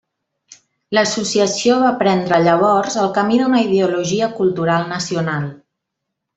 [0.97, 5.49] L'associació va prendre llavors el camí d'una ideologia cultural nacional.